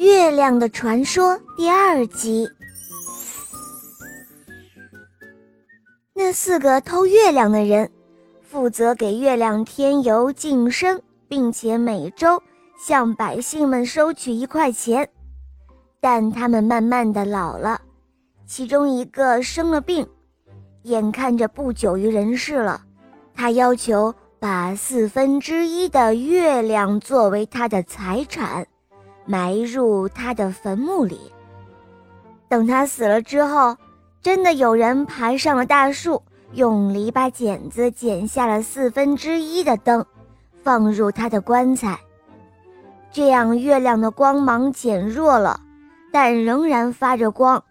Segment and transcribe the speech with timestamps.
[0.00, 2.48] 月亮的传说第二集。
[6.14, 7.90] 那四个偷月亮的人，
[8.40, 12.42] 负责给月亮添油净身，并且每周
[12.82, 15.06] 向百姓们收取一块钱。
[16.00, 17.78] 但他们慢慢的老了，
[18.46, 20.08] 其中一个生了病，
[20.84, 22.80] 眼看着不久于人世了，
[23.34, 28.66] 他要求把四分之一的月亮作为他的财产。
[29.30, 31.20] 埋入他的坟墓里。
[32.48, 33.76] 等他死了之后，
[34.20, 36.20] 真的有人爬上了大树，
[36.54, 40.04] 用篱笆剪子剪下了四分之一的灯，
[40.64, 41.96] 放入他的棺材。
[43.12, 45.60] 这样，月亮的光芒减弱了，
[46.12, 47.62] 但仍然发着光。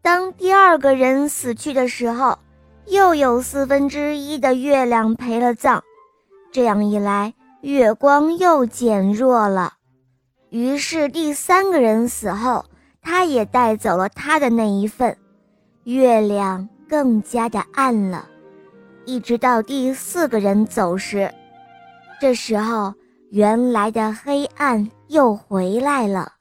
[0.00, 2.38] 当第二个人死去的时候，
[2.86, 5.82] 又有四分之一的月亮陪了葬。
[6.52, 7.34] 这样一来，
[7.66, 9.74] 月光又减弱了，
[10.50, 12.64] 于是第三个人死后，
[13.02, 15.18] 他也带走了他的那一份，
[15.82, 18.28] 月亮更加的暗了。
[19.04, 21.28] 一直到第四个人走时，
[22.20, 22.94] 这时候
[23.30, 26.34] 原来的黑暗又回来了，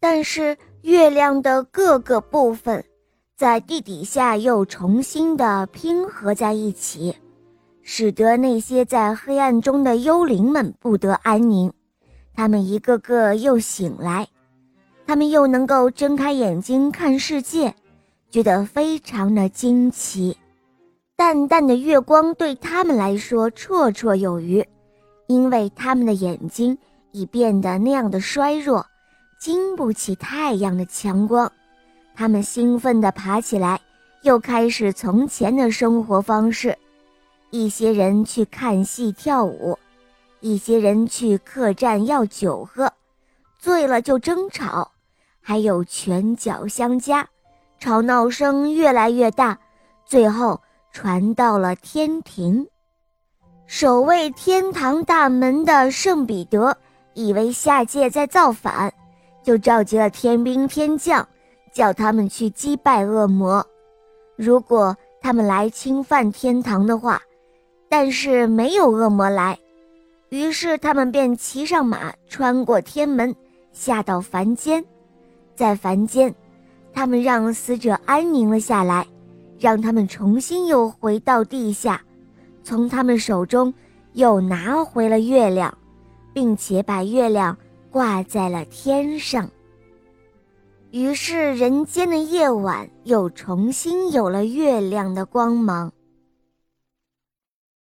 [0.00, 2.84] 但是月亮的各个部分
[3.36, 7.14] 在地底下又重新的拼合在一起。
[7.82, 11.72] 使得那些在黑暗中的幽灵们不得安宁，
[12.34, 14.28] 他们一个个又醒来，
[15.06, 17.74] 他们又能够睁开眼睛看世界，
[18.30, 20.36] 觉得非常的惊奇。
[21.16, 24.64] 淡淡的月光对他们来说绰绰有余，
[25.26, 26.76] 因为他们的眼睛
[27.10, 28.86] 已变得那样的衰弱，
[29.38, 31.50] 经不起太阳的强光。
[32.14, 33.80] 他们兴奋地爬起来，
[34.22, 36.76] 又开始从前的生活方式。
[37.52, 39.78] 一些人去看戏跳舞，
[40.40, 42.90] 一些人去客栈要酒喝，
[43.58, 44.90] 醉了就争吵，
[45.42, 47.28] 还有拳脚相加，
[47.78, 49.58] 吵闹声越来越大，
[50.06, 50.58] 最后
[50.92, 52.66] 传到了天庭。
[53.66, 56.74] 守卫天堂大门的圣彼得
[57.12, 58.90] 以为下界在造反，
[59.42, 61.28] 就召集了天兵天将，
[61.70, 63.62] 叫他们去击败恶魔。
[64.36, 67.20] 如果他们来侵犯天堂的话，
[67.92, 69.58] 但是没有恶魔来，
[70.30, 73.36] 于是他们便骑上马，穿过天门，
[73.70, 74.82] 下到凡间。
[75.54, 76.34] 在凡间，
[76.94, 79.06] 他们让死者安宁了下来，
[79.58, 82.00] 让他们重新又回到地下，
[82.62, 83.74] 从他们手中
[84.14, 85.76] 又拿回了月亮，
[86.32, 87.54] 并且把月亮
[87.90, 89.46] 挂在了天上。
[90.92, 95.92] 于是人间的夜晚又重新有了月亮的光芒。